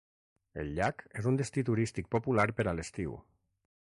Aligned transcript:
El 0.61 0.71
llac 0.77 1.03
és 1.23 1.27
un 1.31 1.37
destí 1.41 1.63
turístic 1.67 2.09
popular 2.15 2.47
per 2.61 2.65
a 2.73 2.73
l'estiu. 2.79 3.15